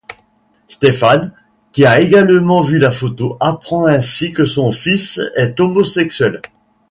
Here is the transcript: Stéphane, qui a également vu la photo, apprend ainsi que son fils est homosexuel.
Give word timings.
Stéphane, 0.67 1.31
qui 1.73 1.85
a 1.85 1.99
également 1.99 2.61
vu 2.61 2.79
la 2.79 2.89
photo, 2.89 3.37
apprend 3.39 3.85
ainsi 3.85 4.31
que 4.31 4.45
son 4.45 4.71
fils 4.71 5.19
est 5.35 5.59
homosexuel. 5.59 6.41